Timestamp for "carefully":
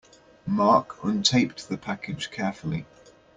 2.31-2.87